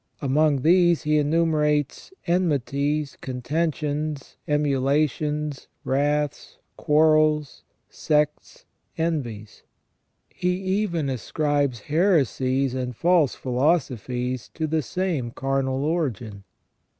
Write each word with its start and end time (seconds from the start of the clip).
Among 0.19 0.63
these 0.63 1.03
he 1.03 1.19
enumerates" 1.19 2.11
enmities, 2.25 3.17
contentions, 3.21 4.35
emulations, 4.47 5.67
wraths, 5.83 6.57
quarrels, 6.75 7.61
sects, 7.87 8.65
envies". 8.97 9.61
He 10.29 10.53
even 10.53 11.07
ascribes 11.07 11.81
heresies 11.81 12.73
and 12.73 12.95
false 12.95 13.35
philosophies 13.35 14.49
to 14.55 14.65
the 14.65 14.81
same 14.81 15.29
carnal 15.29 15.85
origin. 15.85 16.45